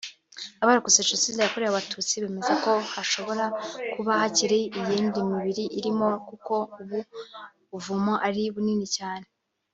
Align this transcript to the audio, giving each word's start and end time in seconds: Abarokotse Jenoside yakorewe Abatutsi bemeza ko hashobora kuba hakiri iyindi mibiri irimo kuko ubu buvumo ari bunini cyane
Abarokotse 0.63 1.05
Jenoside 1.07 1.39
yakorewe 1.41 1.69
Abatutsi 1.71 2.13
bemeza 2.23 2.53
ko 2.63 2.71
hashobora 2.93 3.45
kuba 3.93 4.11
hakiri 4.21 4.59
iyindi 4.79 5.19
mibiri 5.29 5.63
irimo 5.79 6.09
kuko 6.27 6.55
ubu 6.81 6.99
buvumo 7.71 8.13
ari 8.27 8.41
bunini 8.55 8.87
cyane 8.97 9.27